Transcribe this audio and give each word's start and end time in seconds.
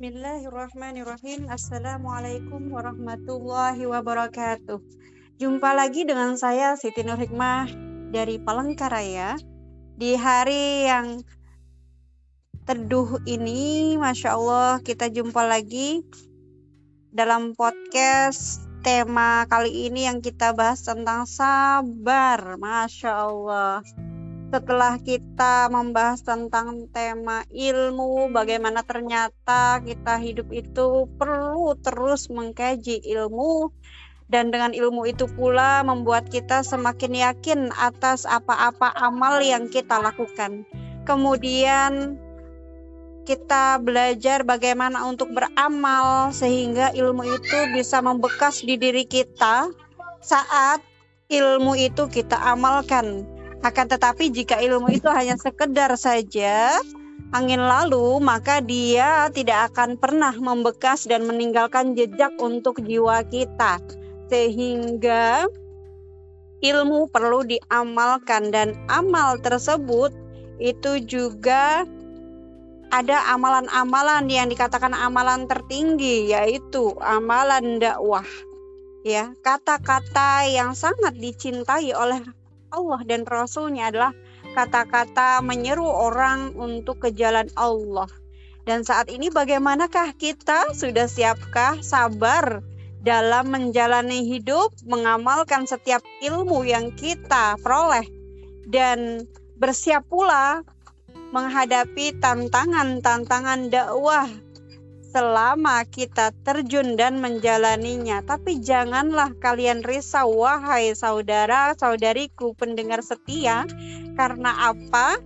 Bismillahirrahmanirrahim. 0.00 1.52
Assalamualaikum 1.52 2.72
warahmatullahi 2.72 3.84
wabarakatuh. 3.84 4.80
Jumpa 5.36 5.76
lagi 5.76 6.08
dengan 6.08 6.40
saya 6.40 6.72
Siti 6.80 7.04
Nur 7.04 7.20
Hikmah 7.20 7.68
dari 8.08 8.40
Palangkaraya 8.40 9.36
di 10.00 10.16
hari 10.16 10.88
yang 10.88 11.20
teduh 12.64 13.20
ini. 13.28 14.00
Masya 14.00 14.40
Allah 14.40 14.80
kita 14.80 15.12
jumpa 15.12 15.44
lagi 15.44 16.00
dalam 17.12 17.52
podcast 17.52 18.64
tema 18.80 19.44
kali 19.52 19.84
ini 19.92 20.08
yang 20.08 20.24
kita 20.24 20.56
bahas 20.56 20.80
tentang 20.80 21.28
sabar. 21.28 22.56
Masya 22.56 23.12
Allah 23.12 23.84
setelah 24.50 24.98
kita 24.98 25.70
membahas 25.70 26.26
tentang 26.26 26.90
tema 26.90 27.46
ilmu, 27.54 28.34
bagaimana 28.34 28.82
ternyata 28.82 29.78
kita 29.78 30.18
hidup 30.18 30.50
itu 30.50 31.06
perlu 31.14 31.78
terus 31.78 32.26
mengkaji 32.26 32.98
ilmu, 33.14 33.70
dan 34.26 34.50
dengan 34.50 34.74
ilmu 34.74 35.06
itu 35.06 35.30
pula 35.30 35.86
membuat 35.86 36.26
kita 36.26 36.66
semakin 36.66 37.30
yakin 37.30 37.60
atas 37.78 38.26
apa-apa 38.26 38.90
amal 38.98 39.38
yang 39.38 39.70
kita 39.70 40.02
lakukan. 40.02 40.66
Kemudian 41.06 42.18
kita 43.22 43.78
belajar 43.78 44.42
bagaimana 44.42 45.06
untuk 45.06 45.30
beramal 45.30 46.34
sehingga 46.34 46.90
ilmu 46.90 47.22
itu 47.22 47.58
bisa 47.70 48.02
membekas 48.02 48.66
di 48.66 48.74
diri 48.74 49.06
kita 49.06 49.70
saat 50.18 50.82
ilmu 51.30 51.78
itu 51.78 52.10
kita 52.10 52.34
amalkan 52.34 53.29
akan 53.60 53.86
tetapi 53.92 54.32
jika 54.32 54.56
ilmu 54.56 54.88
itu 54.88 55.08
hanya 55.12 55.36
sekedar 55.36 55.92
saja 56.00 56.72
angin 57.30 57.62
lalu, 57.62 58.18
maka 58.18 58.58
dia 58.64 59.30
tidak 59.30 59.72
akan 59.74 60.00
pernah 60.00 60.34
membekas 60.34 61.06
dan 61.06 61.28
meninggalkan 61.28 61.94
jejak 61.94 62.34
untuk 62.40 62.82
jiwa 62.82 63.22
kita. 63.28 63.78
Sehingga 64.30 65.46
ilmu 66.60 67.08
perlu 67.08 67.44
diamalkan 67.46 68.52
dan 68.52 68.76
amal 68.88 69.40
tersebut 69.40 70.12
itu 70.60 71.00
juga 71.08 71.88
ada 72.90 73.22
amalan-amalan 73.32 74.26
yang 74.28 74.50
dikatakan 74.50 74.92
amalan 74.92 75.46
tertinggi 75.46 76.34
yaitu 76.34 76.92
amalan 77.00 77.78
dakwah 77.78 78.26
ya 79.06 79.32
kata-kata 79.40 80.44
yang 80.50 80.76
sangat 80.76 81.16
dicintai 81.16 81.94
oleh 81.96 82.20
Allah 82.70 83.02
dan 83.06 83.26
Rasulnya 83.26 83.90
adalah 83.90 84.14
kata-kata 84.54 85.42
menyeru 85.42 85.86
orang 85.86 86.54
untuk 86.54 87.02
ke 87.02 87.14
jalan 87.14 87.46
Allah. 87.54 88.08
Dan 88.64 88.86
saat 88.86 89.10
ini 89.10 89.30
bagaimanakah 89.30 90.14
kita? 90.14 90.72
Sudah 90.74 91.10
siapkah 91.10 91.82
sabar 91.82 92.62
dalam 93.00 93.48
menjalani 93.48 94.28
hidup, 94.28 94.70
mengamalkan 94.84 95.64
setiap 95.64 96.04
ilmu 96.20 96.62
yang 96.68 96.92
kita 96.94 97.56
peroleh 97.58 98.04
dan 98.68 99.24
bersiap 99.56 100.04
pula 100.06 100.62
menghadapi 101.30 102.20
tantangan-tantangan 102.20 103.70
dakwah 103.72 104.28
selama 105.10 105.82
kita 105.86 106.30
terjun 106.46 106.94
dan 106.94 107.18
menjalaninya. 107.18 108.22
Tapi 108.22 108.62
janganlah 108.62 109.34
kalian 109.42 109.82
risau, 109.82 110.30
wahai 110.46 110.94
saudara, 110.94 111.74
saudariku, 111.74 112.54
pendengar 112.54 113.02
setia, 113.02 113.66
karena 114.14 114.70
apa? 114.70 115.18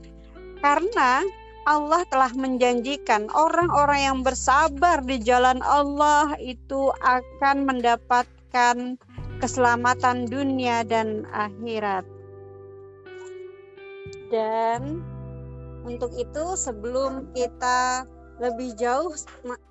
Karena 0.64 1.20
Allah 1.64 2.05
telah 2.08 2.32
menjanjikan 2.36 3.33
orang-orang 3.33 4.00
yang 4.05 4.18
bersabar 4.20 5.00
di 5.00 5.20
jalan 5.20 5.64
Allah 5.64 6.36
itu 6.36 6.92
akan 7.00 7.64
mendapatkan 7.64 9.00
keselamatan 9.40 10.28
dunia 10.28 10.84
dan 10.84 11.24
akhirat. 11.33 12.05
Dan 14.28 15.05
untuk 15.84 16.17
itu 16.17 16.56
sebelum 16.56 17.33
kita 17.36 18.08
lebih 18.42 18.74
jauh 18.74 19.14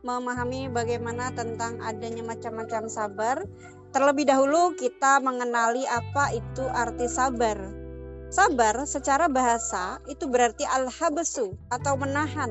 memahami 0.07 0.71
bagaimana 0.71 1.35
tentang 1.35 1.83
adanya 1.83 2.23
macam-macam 2.23 2.87
sabar, 2.87 3.37
terlebih 3.91 4.23
dahulu 4.23 4.71
kita 4.79 5.19
mengenali 5.19 5.83
apa 5.83 6.31
itu 6.31 6.63
arti 6.71 7.07
sabar. 7.11 7.59
Sabar 8.33 8.87
secara 8.89 9.29
bahasa 9.29 10.01
itu 10.09 10.25
berarti 10.25 10.65
al-habsu 10.65 11.53
atau 11.69 11.93
menahan 11.99 12.49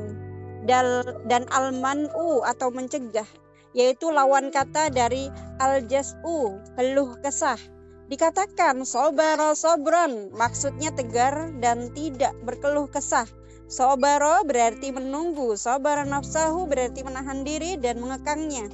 dan 1.26 1.42
al-man'u 1.50 2.44
atau 2.46 2.70
mencegah, 2.70 3.26
yaitu 3.74 4.12
lawan 4.14 4.54
kata 4.54 4.94
dari 4.94 5.26
al-jas'u, 5.58 6.60
keluh 6.78 7.18
kesah. 7.18 7.58
Dikatakan 8.06 8.84
sobara 8.84 9.56
sobron, 9.56 10.30
maksudnya 10.36 10.92
tegar 10.92 11.50
dan 11.58 11.90
tidak 11.96 12.36
berkeluh 12.44 12.86
kesah 12.86 13.26
Sobaro 13.72 14.44
berarti 14.44 14.92
menunggu, 14.92 15.56
sobara 15.56 16.04
nafsahu 16.04 16.68
berarti 16.68 17.08
menahan 17.08 17.40
diri 17.40 17.80
dan 17.80 18.04
mengekangnya. 18.04 18.68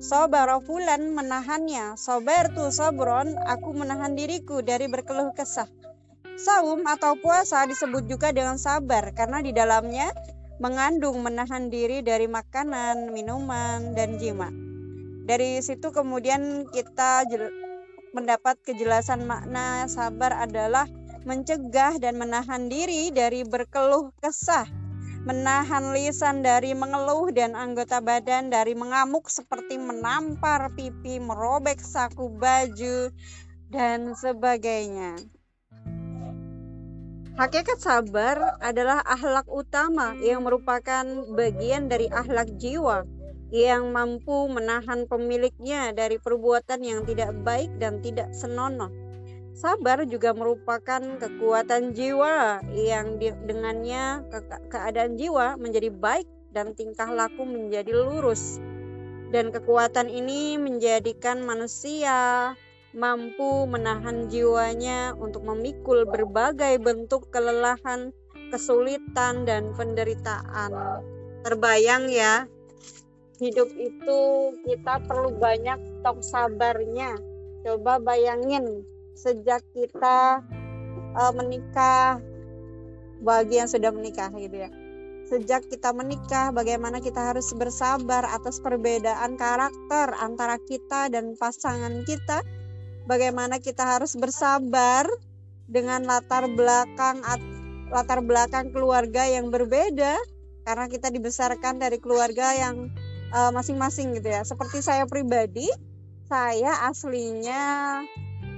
Sobaro 0.00 0.64
fulan 0.64 1.12
menahannya, 1.12 2.00
sobartu 2.00 2.72
sobron, 2.72 3.36
aku 3.44 3.76
menahan 3.76 4.16
diriku 4.16 4.64
dari 4.64 4.88
berkeluh 4.88 5.36
kesah. 5.36 5.68
Saum 6.40 6.80
atau 6.88 7.20
puasa 7.20 7.68
disebut 7.68 8.08
juga 8.08 8.32
dengan 8.32 8.56
sabar 8.56 9.12
karena 9.12 9.44
di 9.44 9.52
dalamnya 9.52 10.16
mengandung 10.64 11.20
menahan 11.20 11.68
diri 11.68 12.00
dari 12.00 12.24
makanan, 12.24 13.12
minuman, 13.12 13.92
dan 13.92 14.16
jima. 14.16 14.48
Dari 15.28 15.60
situ 15.60 15.92
kemudian 15.92 16.64
kita 16.72 17.28
mendapat 18.16 18.56
kejelasan 18.64 19.28
makna 19.28 19.84
sabar 19.92 20.40
adalah 20.40 20.88
mencegah 21.26 21.98
dan 21.98 22.20
menahan 22.20 22.70
diri 22.70 23.10
dari 23.10 23.42
berkeluh 23.42 24.14
kesah, 24.22 24.68
menahan 25.26 25.90
lisan 25.96 26.44
dari 26.44 26.76
mengeluh 26.76 27.32
dan 27.34 27.58
anggota 27.58 27.98
badan 27.98 28.52
dari 28.52 28.76
mengamuk 28.78 29.26
seperti 29.26 29.80
menampar 29.80 30.70
pipi, 30.76 31.18
merobek 31.18 31.82
saku 31.82 32.30
baju, 32.30 33.10
dan 33.72 34.14
sebagainya. 34.14 35.18
Hakikat 37.38 37.78
sabar 37.78 38.58
adalah 38.58 38.98
akhlak 39.06 39.46
utama 39.46 40.18
yang 40.18 40.42
merupakan 40.42 41.06
bagian 41.38 41.86
dari 41.86 42.10
akhlak 42.10 42.50
jiwa 42.58 43.06
yang 43.54 43.94
mampu 43.94 44.50
menahan 44.50 45.06
pemiliknya 45.06 45.94
dari 45.94 46.18
perbuatan 46.18 46.82
yang 46.82 47.06
tidak 47.06 47.30
baik 47.46 47.70
dan 47.78 48.02
tidak 48.02 48.28
senonoh 48.34 49.07
Sabar 49.58 50.06
juga 50.06 50.30
merupakan 50.38 51.02
kekuatan 51.18 51.90
jiwa 51.90 52.62
yang 52.78 53.18
dengannya 53.18 54.22
ke, 54.30 54.38
keadaan 54.70 55.18
jiwa 55.18 55.58
menjadi 55.58 55.90
baik 55.90 56.30
dan 56.54 56.78
tingkah 56.78 57.10
laku 57.10 57.42
menjadi 57.42 57.90
lurus. 57.90 58.62
Dan 59.34 59.50
kekuatan 59.50 60.14
ini 60.14 60.62
menjadikan 60.62 61.42
manusia 61.42 62.54
mampu 62.94 63.66
menahan 63.66 64.30
jiwanya 64.30 65.18
untuk 65.18 65.42
memikul 65.42 66.06
berbagai 66.06 66.78
bentuk 66.78 67.26
kelelahan, 67.34 68.14
kesulitan, 68.54 69.42
dan 69.42 69.74
penderitaan. 69.74 71.02
Terbayang 71.42 72.06
ya, 72.06 72.46
hidup 73.42 73.74
itu 73.74 74.20
kita 74.70 75.02
perlu 75.02 75.34
banyak 75.34 75.82
tok 76.06 76.22
sabarnya. 76.22 77.18
Coba 77.66 77.98
bayangin 77.98 78.86
sejak 79.18 79.66
kita 79.74 80.46
uh, 81.18 81.32
menikah 81.34 82.22
bagi 83.18 83.58
yang 83.58 83.66
sudah 83.66 83.90
menikah 83.90 84.30
gitu 84.38 84.62
ya. 84.62 84.70
Sejak 85.28 85.68
kita 85.68 85.92
menikah 85.92 86.54
bagaimana 86.54 87.04
kita 87.04 87.34
harus 87.34 87.52
bersabar 87.52 88.24
atas 88.24 88.62
perbedaan 88.64 89.36
karakter 89.36 90.16
antara 90.16 90.56
kita 90.56 91.12
dan 91.12 91.36
pasangan 91.36 92.06
kita? 92.06 92.40
Bagaimana 93.04 93.60
kita 93.60 93.98
harus 93.98 94.16
bersabar 94.16 95.04
dengan 95.68 96.08
latar 96.08 96.48
belakang 96.48 97.20
latar 97.92 98.24
belakang 98.24 98.72
keluarga 98.72 99.28
yang 99.28 99.52
berbeda? 99.52 100.16
Karena 100.64 100.88
kita 100.88 101.12
dibesarkan 101.12 101.76
dari 101.76 102.00
keluarga 102.00 102.56
yang 102.56 102.88
eh, 103.32 103.50
masing-masing 103.52 104.12
uh, 104.12 104.14
gitu 104.20 104.28
ya. 104.32 104.42
Seperti 104.48 104.80
saya 104.80 105.04
pribadi 105.04 105.68
saya 106.28 106.88
aslinya 106.88 108.00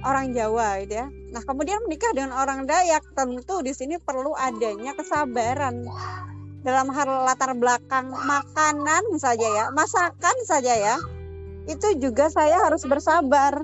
orang 0.01 0.33
Jawa 0.33 0.81
gitu 0.83 0.97
ya. 0.97 1.07
Nah, 1.09 1.41
kemudian 1.45 1.81
menikah 1.85 2.11
dengan 2.11 2.35
orang 2.35 2.65
Dayak, 2.65 3.05
tentu 3.13 3.61
di 3.63 3.71
sini 3.71 4.01
perlu 4.01 4.33
adanya 4.35 4.97
kesabaran 4.97 5.85
dalam 6.61 6.93
hal 6.93 7.25
latar 7.25 7.57
belakang 7.57 8.13
makanan 8.13 9.17
saja 9.17 9.47
ya, 9.47 9.65
masakan 9.73 10.37
saja 10.45 10.73
ya. 10.77 10.95
Itu 11.69 11.97
juga 12.01 12.29
saya 12.33 12.61
harus 12.65 12.83
bersabar. 12.85 13.61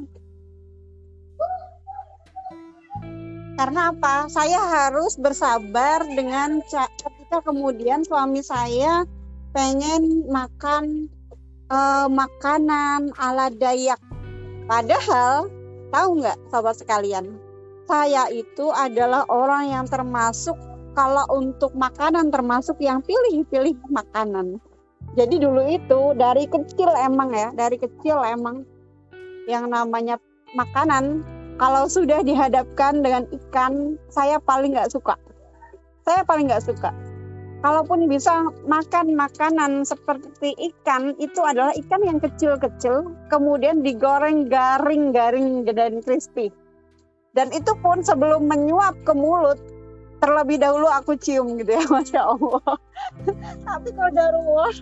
Karena 3.57 3.89
apa? 3.89 4.29
Saya 4.29 4.61
harus 4.61 5.17
bersabar 5.17 6.05
dengan 6.05 6.61
ketika 6.61 7.41
kemudian 7.41 8.05
suami 8.05 8.45
saya 8.45 9.09
pengen 9.49 10.29
makan 10.29 11.09
uh, 11.73 12.05
makanan 12.05 13.09
ala 13.17 13.49
Dayak. 13.49 13.97
Padahal 14.69 15.56
tahu 15.93 16.23
nggak 16.23 16.37
sahabat 16.51 16.75
sekalian, 16.79 17.37
saya 17.87 18.27
itu 18.33 18.69
adalah 18.73 19.23
orang 19.31 19.71
yang 19.71 19.85
termasuk 19.87 20.55
kalau 20.97 21.23
untuk 21.31 21.71
makanan 21.77 22.33
termasuk 22.33 22.75
yang 22.81 22.99
pilih-pilih 23.05 23.77
makanan. 23.91 24.59
Jadi 25.15 25.39
dulu 25.39 25.63
itu 25.65 26.13
dari 26.17 26.45
kecil 26.49 26.89
emang 26.97 27.31
ya, 27.31 27.53
dari 27.53 27.77
kecil 27.79 28.21
emang 28.25 28.65
yang 29.47 29.71
namanya 29.71 30.19
makanan 30.57 31.23
kalau 31.57 31.89
sudah 31.89 32.21
dihadapkan 32.21 33.01
dengan 33.01 33.25
ikan, 33.33 33.97
saya 34.11 34.37
paling 34.43 34.75
nggak 34.77 34.93
suka. 34.93 35.15
Saya 36.05 36.21
paling 36.27 36.51
nggak 36.51 36.65
suka 36.65 37.06
kalaupun 37.61 38.05
bisa 38.05 38.53
makan 38.69 39.17
makanan 39.17 39.81
seperti 39.81 40.53
ikan 40.73 41.17
itu 41.17 41.41
adalah 41.41 41.73
ikan 41.73 42.01
yang 42.05 42.19
kecil-kecil 42.21 43.13
kemudian 43.33 43.81
digoreng 43.81 44.45
garing-garing 44.49 45.65
dan 45.65 46.01
crispy. 46.05 46.53
Dan 47.33 47.53
itu 47.53 47.73
pun 47.81 48.01
sebelum 48.01 48.49
menyuap 48.49 48.97
ke 49.05 49.13
mulut 49.13 49.61
terlebih 50.17 50.57
dahulu 50.57 50.89
aku 50.89 51.13
cium 51.17 51.57
gitu 51.61 51.77
ya 51.77 51.85
masya 51.93 52.21
Allah. 52.25 52.77
Tapi 53.61 53.89
kalau 53.93 54.11
darulah 54.13 54.73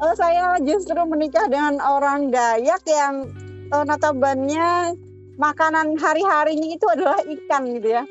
uh, 0.00 0.14
saya 0.16 0.56
justru 0.64 0.96
menikah 1.04 1.44
dengan 1.48 1.80
orang 1.84 2.32
Dayak 2.32 2.84
yang 2.88 3.28
uh, 3.68 3.84
notabannya 3.84 4.96
makanan 5.36 5.98
hari-harinya 5.98 6.68
itu 6.72 6.86
adalah 6.88 7.20
ikan 7.26 7.74
gitu 7.76 8.00
ya 8.00 8.04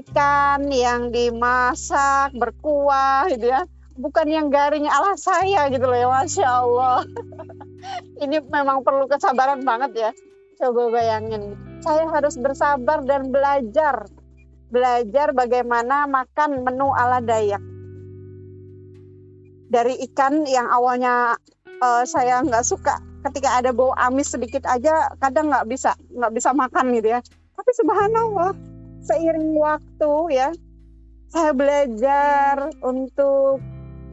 ikan 0.00 0.72
yang 0.72 1.12
dimasak 1.12 2.32
berkuah 2.32 3.28
gitu 3.28 3.52
ya. 3.52 3.68
Bukan 3.92 4.24
yang 4.32 4.48
garing 4.48 4.88
ala 4.88 5.12
saya 5.20 5.68
gitu 5.68 5.84
loh 5.84 5.98
ya 5.98 6.08
masya 6.08 6.48
Allah. 6.48 7.04
Ini 8.24 8.40
memang 8.48 8.80
perlu 8.80 9.04
kesabaran 9.04 9.60
banget 9.60 9.92
ya. 9.92 10.10
Coba 10.56 10.88
bayangin 10.88 11.58
saya 11.82 12.08
harus 12.08 12.38
bersabar 12.40 13.04
dan 13.04 13.28
belajar. 13.28 14.08
Belajar 14.72 15.36
bagaimana 15.36 16.08
makan 16.08 16.64
menu 16.64 16.88
ala 16.96 17.20
Dayak. 17.20 17.60
Dari 19.68 20.00
ikan 20.08 20.48
yang 20.48 20.72
awalnya 20.72 21.36
uh, 21.84 22.04
saya 22.08 22.40
nggak 22.40 22.64
suka 22.64 22.96
ketika 23.28 23.60
ada 23.60 23.76
bau 23.76 23.92
amis 23.92 24.32
sedikit 24.32 24.64
aja 24.64 25.12
kadang 25.20 25.52
nggak 25.52 25.68
bisa 25.68 25.92
nggak 26.16 26.32
bisa 26.32 26.56
makan 26.56 26.96
gitu 26.96 27.12
ya. 27.12 27.20
Tapi 27.52 27.70
subhanallah 27.76 28.71
seiring 29.02 29.58
waktu 29.58 30.12
ya 30.30 30.50
saya 31.32 31.56
belajar 31.56 32.70
untuk 32.84 33.58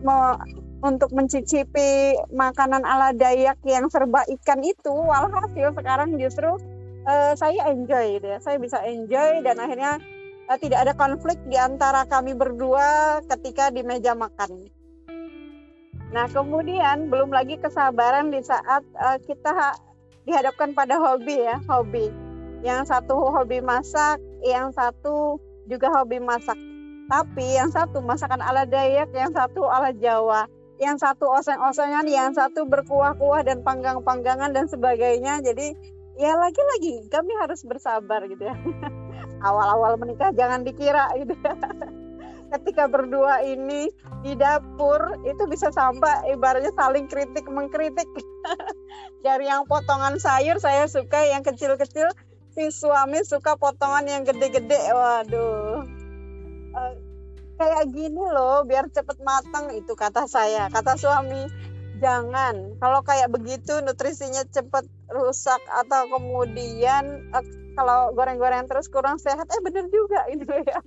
mau 0.02 0.40
untuk 0.80 1.12
mencicipi 1.12 2.16
makanan 2.32 2.88
ala 2.88 3.12
Dayak 3.12 3.60
yang 3.68 3.92
serba 3.92 4.24
ikan 4.40 4.64
itu. 4.64 4.92
Walhasil 4.92 5.76
sekarang 5.76 6.16
justru 6.16 6.56
uh, 7.04 7.34
saya 7.36 7.76
enjoy 7.76 8.20
gitu 8.20 8.28
ya. 8.32 8.40
Saya 8.40 8.58
bisa 8.64 8.80
enjoy 8.88 9.44
dan 9.44 9.60
akhirnya 9.60 10.00
uh, 10.48 10.56
tidak 10.56 10.88
ada 10.88 10.94
konflik 10.96 11.36
di 11.52 11.60
antara 11.60 12.08
kami 12.08 12.32
berdua 12.32 13.20
ketika 13.28 13.68
di 13.76 13.84
meja 13.84 14.16
makan. 14.16 14.72
Nah 16.16 16.26
kemudian 16.32 17.12
belum 17.12 17.36
lagi 17.36 17.60
kesabaran 17.60 18.32
di 18.32 18.40
saat 18.40 18.88
uh, 18.96 19.20
kita 19.28 19.76
dihadapkan 20.24 20.72
pada 20.72 20.96
hobi 20.96 21.44
ya 21.44 21.60
hobi. 21.68 22.08
Yang 22.64 22.96
satu 22.96 23.20
hobi 23.36 23.60
masak 23.60 24.20
yang 24.44 24.72
satu 24.72 25.40
juga 25.70 25.92
hobi 25.94 26.18
masak. 26.20 26.58
Tapi 27.10 27.58
yang 27.58 27.74
satu 27.74 28.06
masakan 28.06 28.42
ala 28.42 28.70
Dayak, 28.70 29.10
yang 29.18 29.34
satu 29.34 29.66
ala 29.66 29.90
Jawa, 29.98 30.46
yang 30.78 30.96
satu 31.02 31.26
oseng-osengan, 31.28 32.06
yang 32.06 32.32
satu 32.38 32.70
berkuah-kuah 32.70 33.42
dan 33.42 33.66
panggang-panggangan 33.66 34.54
dan 34.54 34.70
sebagainya. 34.70 35.42
Jadi 35.42 35.74
ya 36.20 36.36
lagi-lagi 36.36 37.08
kami 37.10 37.34
harus 37.42 37.66
bersabar 37.66 38.24
gitu 38.30 38.46
ya. 38.46 38.56
Awal-awal 39.48 39.98
menikah 39.98 40.30
jangan 40.38 40.62
dikira 40.62 41.10
gitu 41.18 41.34
ya. 41.42 41.54
Ketika 42.54 42.90
berdua 42.90 43.46
ini 43.46 43.94
di 44.26 44.34
dapur 44.34 45.22
itu 45.22 45.46
bisa 45.46 45.70
sampai 45.70 46.34
ibaratnya 46.34 46.74
saling 46.74 47.06
kritik 47.06 47.46
mengkritik. 47.46 48.10
Dari 49.22 49.46
yang 49.52 49.70
potongan 49.70 50.18
sayur 50.18 50.58
saya 50.58 50.90
suka 50.90 51.30
yang 51.30 51.46
kecil-kecil 51.46 52.10
si 52.54 52.74
suami 52.74 53.22
suka 53.22 53.56
potongan 53.56 54.06
yang 54.10 54.24
gede-gede 54.26 54.90
waduh. 54.92 55.86
Uh, 56.70 56.94
kayak 57.60 57.92
gini 57.92 58.24
loh 58.32 58.64
biar 58.64 58.88
cepet 58.90 59.20
matang 59.22 59.70
itu 59.76 59.94
kata 59.94 60.26
saya. 60.26 60.72
Kata 60.72 60.98
suami 60.98 61.46
jangan. 62.00 62.80
Kalau 62.80 63.00
kayak 63.06 63.30
begitu 63.30 63.84
nutrisinya 63.84 64.48
cepet 64.50 64.88
rusak 65.12 65.62
atau 65.68 66.08
kemudian 66.10 67.30
uh, 67.36 67.46
kalau 67.78 68.12
goreng-goreng 68.12 68.68
terus 68.68 68.92
kurang 68.92 69.22
sehat 69.22 69.48
eh 69.48 69.62
bener 69.62 69.88
juga 69.92 70.26
itu 70.34 70.48
ya. 70.48 70.80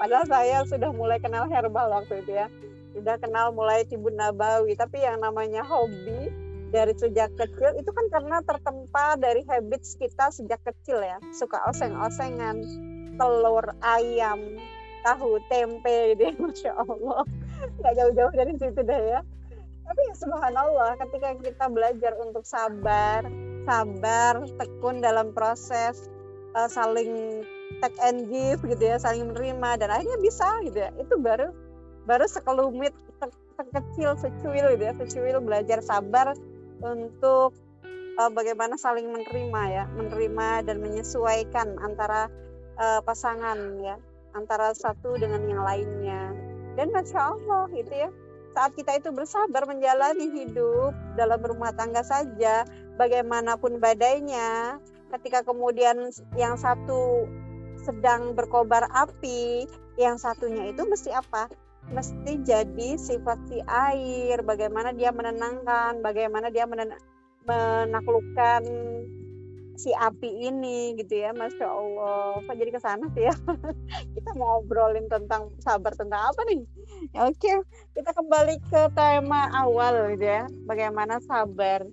Padahal 0.00 0.26
saya 0.26 0.58
sudah 0.66 0.90
mulai 0.90 1.22
kenal 1.22 1.46
herbal 1.46 1.92
waktu 1.92 2.26
itu 2.26 2.32
ya. 2.34 2.48
Sudah 2.96 3.20
kenal 3.20 3.54
mulai 3.54 3.86
cibun 3.86 4.18
nabawi 4.18 4.74
tapi 4.74 5.04
yang 5.04 5.22
namanya 5.22 5.62
hobi 5.62 6.47
dari 6.68 6.92
sejak 6.92 7.32
kecil 7.36 7.80
itu 7.80 7.90
kan 7.90 8.06
karena 8.12 8.36
tertempa 8.44 9.16
dari 9.16 9.40
habits 9.48 9.96
kita 9.96 10.28
sejak 10.28 10.60
kecil 10.64 11.00
ya. 11.00 11.16
Suka 11.32 11.64
oseng-osengan 11.72 12.60
telur 13.16 13.66
ayam 13.80 14.60
tahu 15.02 15.40
tempe 15.48 16.14
gitu 16.14 16.22
ya 16.28 16.32
masya 16.44 16.72
allah. 16.76 17.24
Nggak 17.80 17.94
jauh-jauh 17.96 18.32
dari 18.36 18.52
situ 18.60 18.80
deh 18.84 19.02
ya. 19.18 19.20
Tapi 19.88 20.00
ya 20.04 20.14
subhanallah 20.20 21.00
ketika 21.00 21.28
kita 21.40 21.66
belajar 21.72 22.12
untuk 22.20 22.44
sabar 22.44 23.24
sabar 23.64 24.44
tekun 24.60 25.00
dalam 25.00 25.32
proses 25.32 26.08
uh, 26.52 26.68
saling 26.68 27.44
take 27.80 27.98
and 28.04 28.28
give 28.28 28.60
gitu 28.64 28.80
ya 28.84 28.96
saling 29.00 29.28
menerima 29.32 29.80
dan 29.80 29.88
akhirnya 29.88 30.18
bisa 30.20 30.48
gitu 30.68 30.78
ya. 30.84 30.90
Itu 31.00 31.16
baru 31.16 31.48
baru 32.04 32.28
sekelumit 32.28 32.92
sekecil 33.58 34.14
secuil 34.22 34.64
gitu 34.78 34.82
ya 34.86 34.94
secuil 34.94 35.36
belajar 35.42 35.82
sabar 35.82 36.36
untuk 36.82 37.54
uh, 38.18 38.30
bagaimana 38.30 38.74
saling 38.74 39.08
menerima 39.08 39.62
ya, 39.70 39.84
menerima 39.94 40.66
dan 40.66 40.76
menyesuaikan 40.82 41.78
antara 41.78 42.26
uh, 42.76 43.00
pasangan 43.02 43.58
ya, 43.82 43.96
antara 44.34 44.74
satu 44.74 45.16
dengan 45.18 45.46
yang 45.46 45.62
lainnya. 45.62 46.34
Dan 46.78 46.94
masya 46.94 47.34
Allah 47.34 47.66
itu 47.74 47.90
ya, 47.90 48.10
saat 48.54 48.74
kita 48.74 48.98
itu 48.98 49.10
bersabar 49.14 49.66
menjalani 49.66 50.30
hidup 50.30 50.94
dalam 51.14 51.42
rumah 51.42 51.74
tangga 51.74 52.02
saja, 52.02 52.66
bagaimanapun 52.98 53.78
badainya, 53.78 54.78
ketika 55.18 55.46
kemudian 55.46 56.10
yang 56.34 56.54
satu 56.58 57.26
sedang 57.82 58.34
berkobar 58.34 58.90
api, 58.90 59.66
yang 59.98 60.18
satunya 60.18 60.70
itu 60.70 60.82
mesti 60.86 61.14
apa? 61.14 61.50
Mesti 61.88 62.44
jadi 62.44 63.00
sifat 63.00 63.38
si 63.48 63.58
air 63.64 64.44
bagaimana 64.44 64.92
dia 64.92 65.08
menenangkan 65.08 66.04
bagaimana 66.04 66.52
dia 66.52 66.68
menen 66.68 66.92
menaklukkan 67.48 68.60
si 69.78 69.94
api 69.94 70.50
ini 70.50 70.98
gitu 70.98 71.22
ya 71.22 71.30
masya 71.30 71.64
allah. 71.70 72.42
Kok 72.44 72.54
jadi 72.58 72.70
ke 72.74 72.80
sana 72.82 73.06
sih 73.14 73.30
ya? 73.30 73.34
Kita 74.18 74.34
mau 74.34 74.58
ngobrolin 74.58 75.06
tentang 75.06 75.54
sabar 75.62 75.94
tentang 75.94 76.34
apa 76.34 76.42
nih? 76.50 76.66
Ya, 77.14 77.30
oke. 77.30 77.62
Kita 77.94 78.10
kembali 78.10 78.58
ke 78.68 78.90
tema 78.92 79.46
awal 79.54 80.18
gitu 80.18 80.26
ya. 80.26 80.50
Bagaimana 80.66 81.22
sabar. 81.22 81.86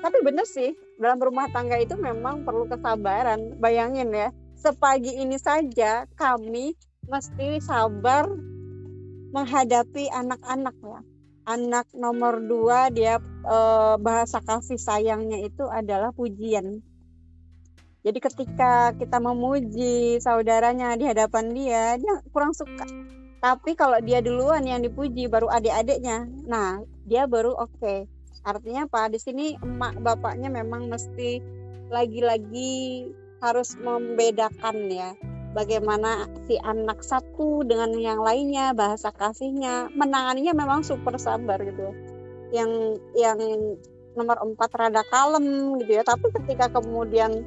Tapi 0.00 0.18
bener 0.24 0.48
sih 0.48 0.72
dalam 0.96 1.20
rumah 1.20 1.52
tangga 1.52 1.76
itu 1.76 1.94
memang 2.00 2.48
perlu 2.48 2.64
kesabaran. 2.64 3.60
Bayangin 3.60 4.08
ya 4.10 4.32
sepagi 4.58 5.22
ini 5.22 5.38
saja 5.38 6.08
kami 6.18 6.74
mesti 7.06 7.62
sabar 7.62 8.26
menghadapi 9.32 10.08
anak-anak 10.12 10.76
ya. 10.80 11.00
Anak 11.48 11.88
nomor 11.96 12.44
dua 12.44 12.92
dia 12.92 13.16
e, 13.24 13.56
bahasa 14.04 14.44
kasih 14.44 14.76
sayangnya 14.76 15.40
itu 15.40 15.64
adalah 15.64 16.12
pujian. 16.12 16.84
Jadi 18.04 18.18
ketika 18.20 18.92
kita 18.94 19.18
memuji 19.18 20.20
saudaranya 20.20 20.92
di 20.94 21.08
hadapan 21.08 21.56
dia, 21.56 21.96
dia 21.96 22.20
kurang 22.30 22.52
suka. 22.52 22.84
Tapi 23.40 23.72
kalau 23.78 23.96
dia 24.04 24.20
duluan 24.20 24.60
yang 24.66 24.84
dipuji, 24.84 25.30
baru 25.30 25.48
adik-adiknya, 25.48 26.28
nah 26.44 26.84
dia 27.08 27.24
baru 27.24 27.56
oke. 27.56 27.80
Okay. 27.80 27.98
Artinya 28.44 28.84
apa? 28.84 29.08
Di 29.08 29.18
sini 29.20 29.56
emak 29.56 30.04
bapaknya 30.04 30.52
memang 30.52 30.88
mesti 30.88 31.40
lagi-lagi 31.88 33.08
harus 33.40 33.78
membedakan 33.78 34.90
ya 34.90 35.10
bagaimana 35.56 36.28
si 36.44 36.60
anak 36.60 37.00
satu 37.00 37.64
dengan 37.64 37.94
yang 37.96 38.20
lainnya 38.20 38.76
bahasa 38.76 39.08
kasihnya 39.12 39.92
menanganinya 39.96 40.52
memang 40.52 40.84
super 40.84 41.16
sabar 41.16 41.60
gitu 41.64 41.92
yang 42.52 43.00
yang 43.16 43.38
nomor 44.16 44.40
empat 44.40 44.70
rada 44.76 45.02
kalem 45.08 45.78
gitu 45.80 46.00
ya 46.00 46.04
tapi 46.04 46.32
ketika 46.42 46.72
kemudian 46.72 47.44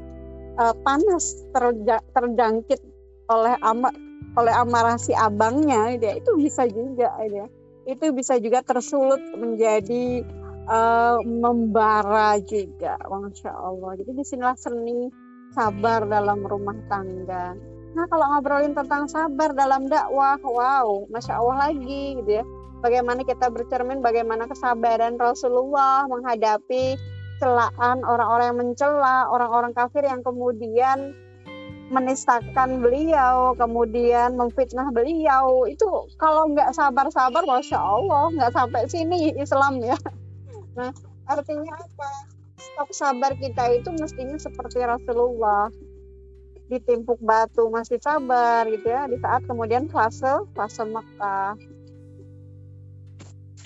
uh, 0.57 0.73
panas 0.81 1.45
terja, 1.51 2.01
terjangkit 2.13 2.79
oleh 3.29 3.55
ama 3.61 3.89
oleh 4.37 4.53
amarah 4.55 4.95
si 4.95 5.11
abangnya 5.11 5.91
gitu 5.97 6.05
ya, 6.07 6.13
itu 6.17 6.31
bisa 6.39 6.63
juga 6.69 7.09
gitu 7.25 7.37
ya 7.43 7.47
itu 7.89 8.05
bisa 8.13 8.37
juga 8.37 8.61
tersulut 8.61 9.19
menjadi 9.33 10.21
uh, 10.69 11.17
membara 11.25 12.37
juga, 12.41 12.97
masya 13.01 13.51
Allah. 13.51 13.97
Jadi 13.97 14.11
di 14.13 14.23
sinilah 14.25 14.57
seni 14.57 15.09
sabar 15.51 16.05
dalam 16.05 16.45
rumah 16.45 16.77
tangga. 16.85 17.57
Nah 17.91 18.05
kalau 18.07 18.25
ngobrolin 18.31 18.71
tentang 18.71 19.11
sabar 19.11 19.51
dalam 19.51 19.91
dakwah, 19.91 20.39
wow, 20.39 21.03
masya 21.11 21.39
Allah 21.39 21.71
lagi 21.71 22.19
gitu 22.23 22.31
ya. 22.39 22.45
Bagaimana 22.81 23.21
kita 23.21 23.51
bercermin, 23.51 24.01
bagaimana 24.01 24.49
kesabaran 24.49 25.19
Rasulullah 25.19 26.07
menghadapi 26.09 26.97
celaan 27.37 28.01
orang-orang 28.07 28.53
yang 28.53 28.59
mencela, 28.63 29.29
orang-orang 29.29 29.73
kafir 29.75 30.01
yang 30.07 30.25
kemudian 30.25 31.13
menistakan 31.91 32.79
beliau, 32.79 33.53
kemudian 33.59 34.39
memfitnah 34.39 34.89
beliau. 34.95 35.67
Itu 35.67 36.07
kalau 36.15 36.49
nggak 36.55 36.71
sabar-sabar, 36.71 37.43
masya 37.43 37.77
Allah, 37.77 38.31
nggak 38.33 38.53
sampai 38.55 38.87
sini 38.87 39.35
Islam 39.35 39.83
ya. 39.83 39.99
Nah, 40.73 40.95
artinya 41.27 41.75
apa? 41.75 42.09
Stok 42.55 42.89
sabar 42.95 43.35
kita 43.35 43.73
itu 43.75 43.89
mestinya 43.99 44.37
seperti 44.39 44.79
Rasulullah 44.85 45.67
ditimpuk 46.71 47.19
batu 47.19 47.67
masih 47.67 47.99
sabar 47.99 48.63
gitu 48.71 48.87
ya 48.87 49.03
di 49.11 49.19
saat 49.19 49.43
kemudian 49.43 49.91
fase 49.91 50.47
fase 50.55 50.87
Mekah. 50.87 51.59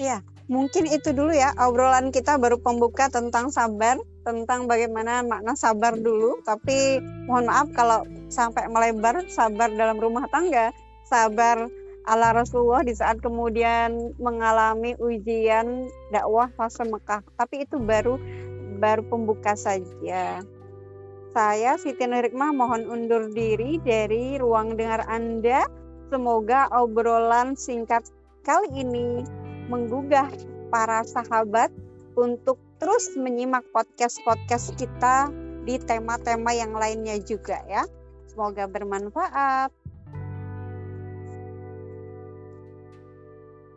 Ya, 0.02 0.26
mungkin 0.50 0.90
itu 0.90 1.14
dulu 1.14 1.32
ya 1.32 1.54
obrolan 1.62 2.10
kita 2.10 2.42
baru 2.42 2.58
pembuka 2.60 3.08
tentang 3.08 3.54
sabar, 3.54 4.02
tentang 4.26 4.66
bagaimana 4.66 5.22
makna 5.22 5.54
sabar 5.54 5.96
dulu. 5.96 6.42
Tapi 6.42 7.00
mohon 7.30 7.48
maaf 7.48 7.70
kalau 7.78 8.04
sampai 8.28 8.68
melebar 8.68 9.24
sabar 9.30 9.70
dalam 9.72 10.02
rumah 10.02 10.26
tangga, 10.34 10.74
sabar 11.08 11.70
ala 12.10 12.36
Rasulullah 12.36 12.84
di 12.84 12.92
saat 12.92 13.22
kemudian 13.22 14.18
mengalami 14.20 14.98
ujian 14.98 15.88
dakwah 16.10 16.50
fase 16.58 16.84
Mekah. 16.84 17.24
Tapi 17.38 17.70
itu 17.70 17.80
baru 17.80 18.20
baru 18.82 19.08
pembuka 19.08 19.56
saja. 19.56 20.44
Saya 21.36 21.76
Siti 21.76 22.08
Nurikmah 22.08 22.56
mohon 22.56 22.88
undur 22.88 23.28
diri 23.28 23.76
dari 23.84 24.40
ruang 24.40 24.80
dengar 24.80 25.04
Anda. 25.04 25.68
Semoga 26.08 26.72
obrolan 26.72 27.60
singkat 27.60 28.08
kali 28.48 28.72
ini 28.72 29.20
menggugah 29.68 30.32
para 30.72 31.04
sahabat 31.04 31.76
untuk 32.16 32.56
terus 32.80 33.20
menyimak 33.20 33.68
podcast-podcast 33.76 34.80
kita 34.80 35.28
di 35.68 35.76
tema-tema 35.76 36.56
yang 36.56 36.72
lainnya 36.72 37.20
juga 37.20 37.60
ya. 37.68 37.84
Semoga 38.32 38.72
bermanfaat. 38.72 39.76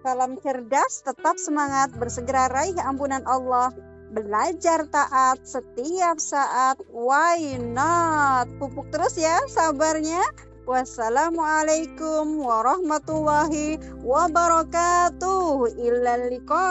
Salam 0.06 0.38
cerdas, 0.38 1.02
tetap 1.02 1.34
semangat, 1.42 1.90
bersegera 1.98 2.46
raih 2.54 2.78
ampunan 2.86 3.26
Allah 3.26 3.74
belajar 4.12 4.88
taat 4.88 5.44
setiap 5.44 6.16
saat. 6.20 6.80
Why 6.88 7.56
not? 7.60 8.48
Pupuk 8.56 8.88
terus 8.92 9.16
ya 9.20 9.38
sabarnya. 9.48 10.22
Wassalamualaikum 10.68 12.44
warahmatullahi 12.44 13.80
wabarakatuh. 14.04 15.72
Ilal 15.80 16.28
liqa 16.28 16.68